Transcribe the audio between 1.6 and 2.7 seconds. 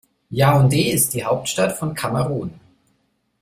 von Kamerun.